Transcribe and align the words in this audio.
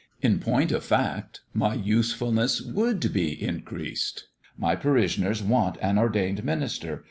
In 0.19 0.39
point 0.39 0.71
of 0.71 0.83
fact, 0.83 1.41
my 1.53 1.75
usefulness 1.75 2.59
would 2.59 3.13
be 3.13 3.39
increased. 3.39 4.29
My 4.57 4.75
parishioners 4.75 5.43
want 5.43 5.77
an 5.79 5.99
ordained 5.99 6.43
minister. 6.43 6.99